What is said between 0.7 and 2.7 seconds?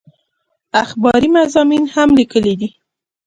اخباري مضامين هم ليکلي دي